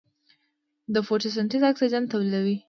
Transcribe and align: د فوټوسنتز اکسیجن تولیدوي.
د 0.93 0.95
فوټوسنتز 1.07 1.61
اکسیجن 1.71 2.03
تولیدوي. 2.11 2.55